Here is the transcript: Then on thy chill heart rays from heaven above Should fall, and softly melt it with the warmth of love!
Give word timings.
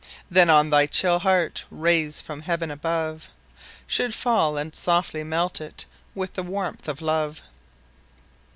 Then 0.31 0.49
on 0.49 0.71
thy 0.71 0.87
chill 0.87 1.19
heart 1.19 1.63
rays 1.69 2.21
from 2.21 2.41
heaven 2.41 2.71
above 2.71 3.29
Should 3.85 4.15
fall, 4.15 4.57
and 4.57 4.75
softly 4.75 5.23
melt 5.23 5.61
it 5.61 5.85
with 6.15 6.33
the 6.33 6.41
warmth 6.41 6.87
of 6.87 7.03
love! 7.03 7.43